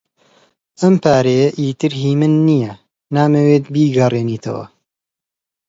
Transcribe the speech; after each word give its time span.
ئەم 0.81 0.95
پارەیە 1.03 1.47
ئیتر 1.59 1.91
هی 2.01 2.13
من 2.19 2.33
نییە. 2.47 2.73
نامەوێت 3.15 3.65
بیگەڕێنیتەوە. 3.73 4.65